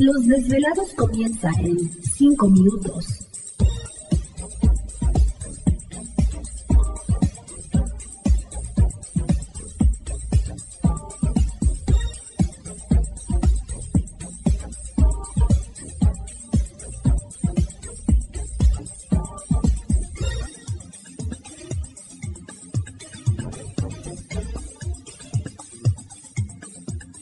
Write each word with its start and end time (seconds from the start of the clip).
Los 0.00 0.26
desvelados 0.28 0.94
comienza 0.94 1.50
en 1.58 1.90
5 2.02 2.48
minutos. 2.48 3.28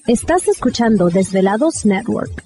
Estás 0.06 0.46
escuchando 0.48 1.08
Desvelados 1.08 1.86
Network. 1.86 2.45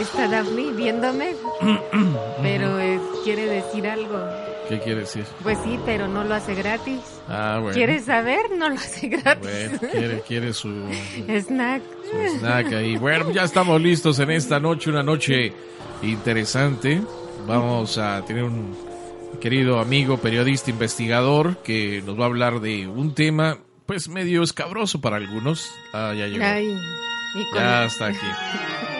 Está 0.00 0.28
Daphne 0.28 0.72
viéndome, 0.72 1.34
pero 2.42 2.78
quiere 3.24 3.46
decir 3.46 3.86
algo. 3.86 4.18
¿Qué 4.68 4.78
quiere 4.78 5.00
decir? 5.00 5.24
Pues 5.42 5.58
sí, 5.64 5.80
pero 5.84 6.06
no 6.06 6.22
lo 6.22 6.32
hace 6.34 6.54
gratis. 6.54 7.00
Ah, 7.28 7.58
bueno. 7.60 7.74
¿Quiere 7.74 7.98
saber? 7.98 8.52
No 8.56 8.68
lo 8.68 8.76
hace 8.76 9.08
gratis. 9.08 9.42
Bueno, 9.42 9.78
quiere, 9.92 10.20
quiere 10.20 10.52
su, 10.52 10.68
snack. 11.40 11.82
Su 12.08 12.38
snack 12.38 12.72
ahí. 12.72 12.96
Bueno, 12.96 13.32
ya 13.32 13.42
estamos 13.42 13.80
listos 13.80 14.20
en 14.20 14.30
esta 14.30 14.60
noche, 14.60 14.90
una 14.90 15.02
noche 15.02 15.52
interesante. 16.02 17.02
Vamos 17.48 17.98
a 17.98 18.24
tener 18.24 18.44
un 18.44 18.76
querido 19.40 19.80
amigo, 19.80 20.18
periodista, 20.18 20.70
investigador, 20.70 21.56
que 21.64 22.00
nos 22.06 22.18
va 22.18 22.24
a 22.24 22.26
hablar 22.26 22.60
de 22.60 22.86
un 22.86 23.14
tema, 23.14 23.58
pues 23.86 24.08
medio 24.08 24.44
escabroso 24.44 25.00
para 25.00 25.16
algunos. 25.16 25.72
Ah, 25.92 26.14
ya 26.16 26.28
llegó. 26.28 26.44
Ay, 26.44 26.76
ya 27.56 27.86
está 27.86 28.06
aquí. 28.06 28.18